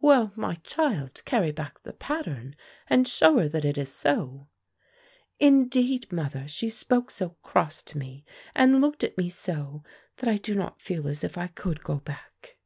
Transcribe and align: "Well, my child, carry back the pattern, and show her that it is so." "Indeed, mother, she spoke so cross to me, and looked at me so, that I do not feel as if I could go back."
"Well, 0.00 0.32
my 0.34 0.56
child, 0.56 1.24
carry 1.24 1.52
back 1.52 1.84
the 1.84 1.92
pattern, 1.92 2.56
and 2.88 3.06
show 3.06 3.38
her 3.38 3.46
that 3.50 3.64
it 3.64 3.78
is 3.78 3.94
so." 3.94 4.48
"Indeed, 5.38 6.10
mother, 6.10 6.48
she 6.48 6.68
spoke 6.68 7.12
so 7.12 7.36
cross 7.44 7.80
to 7.82 7.96
me, 7.96 8.24
and 8.56 8.80
looked 8.80 9.04
at 9.04 9.16
me 9.16 9.28
so, 9.28 9.84
that 10.16 10.28
I 10.28 10.36
do 10.36 10.56
not 10.56 10.82
feel 10.82 11.06
as 11.06 11.22
if 11.22 11.38
I 11.38 11.46
could 11.46 11.84
go 11.84 11.98
back." 12.00 12.58